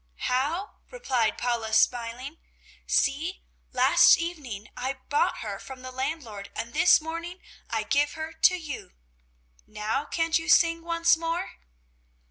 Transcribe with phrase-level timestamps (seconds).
[0.21, 2.37] "How?" replied Paula, smiling.
[2.87, 7.37] "See, last evening I bought her from the landlord and this morning
[7.69, 8.93] I give her to you.
[9.67, 11.51] Now can't you sing once more?"